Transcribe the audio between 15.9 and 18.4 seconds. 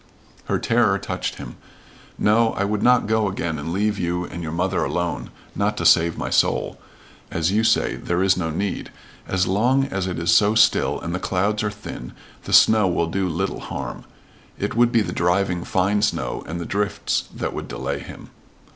snow and the drifts that would delay him."